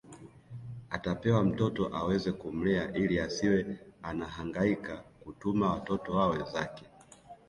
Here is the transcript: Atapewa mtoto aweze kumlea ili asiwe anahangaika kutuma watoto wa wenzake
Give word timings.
Atapewa 0.89 1.43
mtoto 1.43 1.95
aweze 1.95 2.31
kumlea 2.31 2.93
ili 2.93 3.19
asiwe 3.19 3.79
anahangaika 4.03 4.97
kutuma 4.97 5.73
watoto 5.73 6.13
wa 6.15 6.27
wenzake 6.27 6.85